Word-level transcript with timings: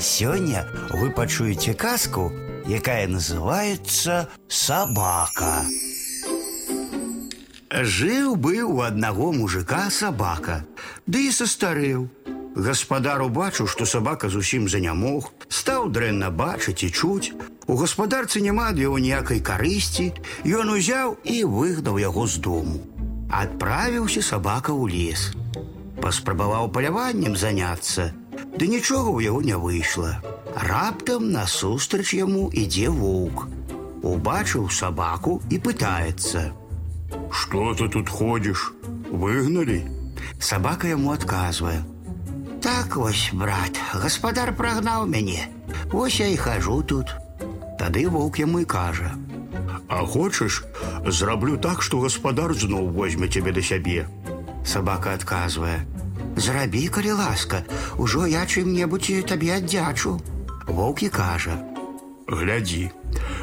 Сёння 0.00 0.66
вы 0.90 1.10
пачуеце 1.10 1.74
казку, 1.74 2.32
якая 2.66 3.08
называется 3.08 4.28
«Собака». 4.48 5.64
Жыў 7.70 8.36
быў 8.36 8.78
у 8.78 8.80
аднаго 8.80 9.32
мужика 9.32 9.90
сабака, 9.90 10.64
ды 11.06 11.28
і 11.28 11.32
састарэў. 11.34 12.08
Гаспадар 12.54 13.22
убачыў, 13.22 13.68
што 13.68 13.84
сабака 13.86 14.30
зусім 14.32 14.68
занямог, 14.68 15.30
стаў 15.48 15.90
дрэнна 15.92 16.30
бачыць 16.30 16.82
і 16.82 16.90
чуць. 16.90 17.32
У 17.66 17.76
гаспадарцы 17.76 18.40
няма 18.40 18.70
ад 18.72 18.78
яго 18.78 18.98
ніякай 18.98 19.42
карысці, 19.44 20.14
Ён 20.46 20.72
узяў 20.74 21.18
і 21.24 21.44
выгнаў 21.44 21.98
яго 21.98 22.26
з 22.26 22.38
дому. 22.38 22.80
Адправіўся 23.30 24.22
сабака 24.22 24.72
ў 24.72 24.88
лес. 24.88 25.34
Паспрабаваў 26.00 26.72
паляваннем 26.72 27.36
заняцца, 27.36 28.14
Ды 28.58 28.66
нічога 28.66 29.14
ў 29.14 29.30
яго 29.30 29.40
не 29.46 29.54
выйшла. 29.54 30.18
Раптам 30.66 31.30
насустрач 31.30 32.10
яму 32.18 32.50
ідзе 32.50 32.90
воўк. 32.90 33.46
Убачыў 34.02 34.66
сабаку 34.74 35.38
і 35.46 35.58
пытаецца: 35.62 36.50
«Что 37.30 37.74
ты 37.78 37.88
тут 37.88 38.08
ходишь? 38.08 38.72
Выгнали? 39.10 39.86
Собака 40.40 40.88
ему 40.88 41.12
отказывая. 41.12 41.86
Так 42.60 42.96
вось, 42.96 43.30
брат, 43.32 43.78
гаспадар 43.94 44.50
прагнаў 44.50 45.06
мяне. 45.06 45.46
Вось 45.92 46.18
я 46.18 46.26
і 46.26 46.36
хожу 46.36 46.82
тут. 46.82 47.14
Тады 47.78 48.08
воўк 48.10 48.42
яму 48.42 48.60
і 48.60 48.64
кажа: 48.64 49.14
«А 49.88 50.02
хочаш, 50.02 50.64
зраблю 51.06 51.56
так, 51.56 51.82
што 51.82 52.02
гаспадар 52.02 52.54
зноў 52.54 52.90
возьме 52.90 53.28
цябе 53.28 53.52
да 53.52 53.62
сябе. 53.62 54.08
Собака 54.66 55.14
адказвае: 55.14 55.86
«Зрабі, 56.38 56.86
калі 56.88 57.12
ласка, 57.18 57.64
ужо 57.98 58.22
я 58.30 58.46
чым-небудзь 58.46 59.26
табе 59.26 59.58
аддзячу. 59.58 60.20
Воўк 60.70 61.02
і 61.02 61.08
кажа: 61.10 61.58
«Глядзі, 62.30 62.92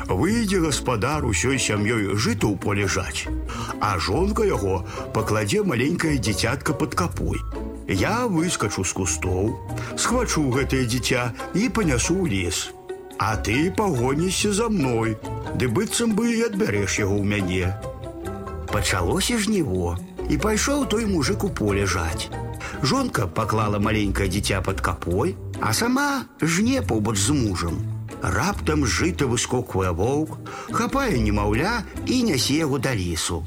выйдзе 0.07 0.61
гаспадар 0.63 1.27
усёй 1.27 1.59
сям'ёй 1.59 2.15
жыта 2.15 2.47
ў 2.47 2.55
поле 2.55 2.87
жаць, 2.87 3.27
а 3.83 3.99
жонка 3.99 4.47
яго 4.47 4.87
пакладзе 5.11 5.63
маленькае 5.67 6.15
дзіцятка 6.23 6.71
под 6.71 6.95
капой. 6.95 7.43
Я 7.91 8.31
выскачу 8.31 8.87
з 8.87 8.95
кустоў, 8.95 9.51
схвачу 9.99 10.47
гэтае 10.55 10.87
дзіця 10.87 11.35
і 11.51 11.67
панясу 11.67 12.15
ў 12.15 12.31
лес. 12.31 12.71
А 13.19 13.35
ты 13.35 13.75
пагонішся 13.75 14.55
за 14.55 14.71
мной, 14.71 15.19
ды 15.59 15.67
быццам 15.67 16.15
бы 16.15 16.31
і 16.31 16.47
адбярэш 16.47 17.03
яго 17.03 17.19
ў 17.19 17.27
мяне. 17.27 17.75
Пачалося 18.71 19.35
жніво, 19.35 19.99
і 20.31 20.39
пайшоў 20.39 20.87
той 20.87 21.11
мужик 21.11 21.43
у 21.43 21.51
поле 21.51 21.83
жаць. 21.83 22.31
Жонка 22.85 23.25
паклала 23.27 23.81
маленькае 23.81 24.29
дзіця 24.29 24.61
под 24.61 24.81
капой, 24.81 25.35
а 25.61 25.73
сама 25.73 26.25
жне 26.41 26.81
побач 26.81 27.17
з 27.17 27.33
мужам. 27.33 27.81
Раптам 28.21 28.85
жыта 28.85 29.25
выскоквае 29.25 29.91
воўк, 29.91 30.37
хапае 30.71 31.17
немаўля 31.19 31.83
і 32.05 32.23
нясе 32.29 32.61
яго 32.61 32.77
да 32.79 32.93
лесу 32.93 33.43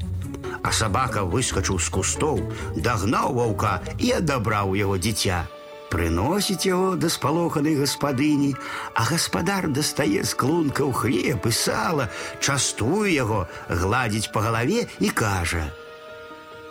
а 0.63 0.71
сабака 0.71 1.23
выскочыў 1.23 1.79
з 1.79 1.89
кустоў, 1.89 2.41
дагнаў 2.75 3.33
ваўка 3.37 3.79
і 3.97 4.11
адабраў 4.19 4.75
яго 4.75 4.97
дзіця. 4.97 5.47
Прыносіць 5.89 6.69
яго 6.69 6.93
да 7.01 7.09
спалоханай 7.09 7.73
гаспадыні, 7.79 8.53
а 8.93 9.05
гаспадар 9.09 9.69
дастае 9.73 10.21
з 10.21 10.37
клункаў 10.37 10.93
хлеб 10.93 11.47
і 11.49 11.53
сала, 11.55 12.09
частуе 12.39 13.09
яго, 13.15 13.47
гладзіць 13.69 14.29
па 14.35 14.45
галаве 14.45 14.85
і 14.99 15.09
кажа:« 15.09 15.65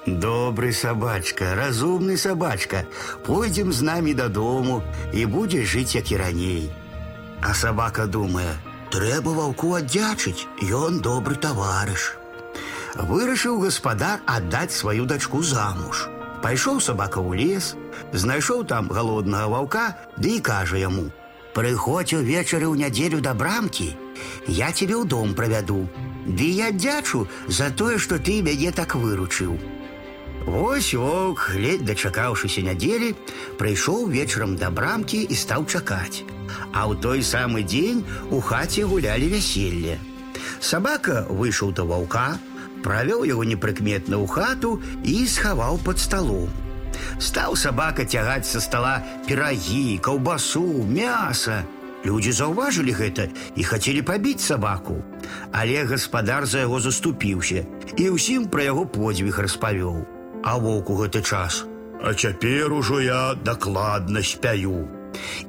Добры 0.06 0.72
сабачка, 0.72 1.54
разумны 1.54 2.16
сабачка, 2.16 2.84
пойдзем 3.26 3.72
з 3.72 3.82
намі 3.82 4.14
дадому 4.14 4.82
і 5.12 5.26
будзе 5.26 5.64
жыць 5.64 5.94
як 5.94 6.12
і 6.12 6.16
раней. 6.16 6.70
А 7.42 7.54
сабака 7.54 8.06
думае: 8.06 8.54
трэба 8.90 9.34
ваўку 9.34 9.74
аддзячыць, 9.74 10.46
ён 10.62 11.00
добры 11.00 11.36
таварыш 11.36 12.18
вырашыў 12.96 13.60
гаспадар 13.62 14.20
аддаць 14.26 14.72
сваю 14.72 15.06
дачку 15.06 15.42
замуж. 15.42 16.08
Пайшоў 16.42 16.80
сабака 16.80 17.20
ў 17.20 17.34
лес, 17.38 17.74
знайшоў 18.12 18.64
там 18.64 18.88
галоднага 18.88 19.48
ваўка, 19.54 19.86
ды 20.16 20.38
і 20.38 20.40
кажа 20.40 20.78
яму: 20.78 21.10
«Прыходзь 21.54 22.14
увечары 22.14 22.66
ў 22.66 22.78
нядзелю 22.78 23.20
да 23.20 23.34
брамкі, 23.34 23.94
Я 24.46 24.72
цябе 24.72 24.94
ў 24.94 25.04
дом 25.06 25.34
правяду. 25.34 25.88
Ды 26.26 26.46
я 26.50 26.70
дзячу 26.72 27.28
за 27.46 27.70
тое, 27.70 27.98
што 27.98 28.18
ты 28.18 28.42
мяне 28.42 28.72
так 28.72 28.94
выручыў. 28.94 29.58
Вось 30.48 30.94
воўк, 30.94 31.50
ледь 31.60 31.84
дачакаўшыся 31.84 32.62
нядзелі, 32.64 33.12
прыйшоў 33.60 34.06
вечарам 34.08 34.54
да 34.56 34.70
брамкі 34.72 35.20
і 35.20 35.36
стаў 35.36 35.68
чакаць. 35.68 36.24
А 36.72 36.88
ў 36.88 36.96
той 37.04 37.20
самы 37.20 37.60
дзень 37.68 38.00
у 38.32 38.40
хаце 38.40 38.88
гулялі 38.88 39.28
вяселле. 39.28 39.98
Сабака 40.64 41.28
выйшаў 41.28 41.76
да 41.76 41.84
ваўка, 41.84 42.40
правёў 42.80 43.28
яго 43.28 43.44
непрыкметна 43.44 44.16
ў 44.16 44.24
хату 44.24 44.80
і 45.04 45.28
схаваў 45.28 45.84
под 45.84 46.00
сталом. 46.00 46.48
Стаў 47.20 47.52
сабака 47.52 48.08
цягаць 48.08 48.48
са 48.48 48.64
стола 48.64 49.04
пірагі, 49.28 50.00
каўбасу, 50.00 50.64
мяса. 50.88 51.60
Людзі 52.08 52.32
заўважылі 52.32 52.96
гэта 52.96 53.28
і 53.52 53.68
хацелі 53.68 54.00
пабіць 54.00 54.40
сабаку. 54.40 55.02
Але 55.52 55.84
гаспадар 55.84 56.48
за 56.48 56.64
яго 56.64 56.80
заступіўся 56.80 57.68
і 58.00 58.14
ўсім 58.16 58.48
пра 58.48 58.72
яго 58.72 58.88
подзвіг 58.88 59.44
распавёў. 59.44 60.17
А 60.44 60.56
воўку 60.58 60.94
гэты 60.94 61.22
час. 61.22 61.64
А 62.02 62.14
цяпер 62.14 62.72
ужо 62.72 63.00
я 63.00 63.34
дакладна 63.34 64.22
спяю. 64.22 64.88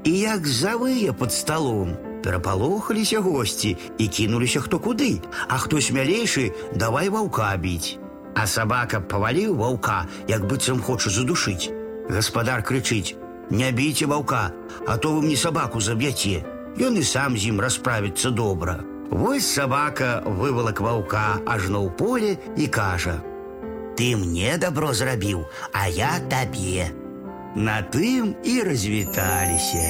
І 0.04 0.20
як 0.20 0.48
завые 0.48 1.14
под 1.14 1.34
сталом, 1.34 1.98
Перапалохаліся 2.24 3.20
госці 3.20 3.78
і 3.98 4.08
кінуліся 4.08 4.60
хто 4.60 4.80
куды, 4.80 5.22
а 5.48 5.58
хто 5.58 5.80
смялейшы 5.82 6.52
давай 6.76 7.10
ваўка 7.10 7.56
біць. 7.58 7.98
А 8.36 8.46
сабака 8.48 9.00
паваліў 9.00 9.56
ваўка, 9.56 10.06
як 10.28 10.46
быццам 10.48 10.82
хоча 10.84 11.10
задушыць. 11.10 11.72
Гаспадар 12.10 12.64
крычыць: 12.64 13.16
«Не 13.50 13.72
бійце 13.72 14.06
ваўка, 14.06 14.52
а 14.88 14.98
то 14.98 15.14
вы 15.14 15.22
мне 15.22 15.38
сабаку 15.38 15.80
заб'яце. 15.80 16.44
Ён 16.78 17.00
і 17.00 17.04
сам 17.04 17.38
з 17.38 17.50
ім 17.50 17.60
расправіцца 17.60 18.30
добра. 18.30 18.80
Вось 19.10 19.48
сабака 19.48 20.22
вывалак 20.26 20.80
ваўка 20.82 21.42
ажно 21.46 21.82
ў 21.88 21.90
поле 21.96 22.38
і 22.58 22.68
кажа: 22.68 23.22
«Ты 24.00 24.16
мне 24.16 24.56
добро 24.56 24.94
зрабіў, 24.96 25.42
а 25.76 25.90
я 25.92 26.12
табе. 26.32 26.88
На 27.52 27.82
тым 27.84 28.32
і 28.48 28.54
развіталіся. 28.64 29.88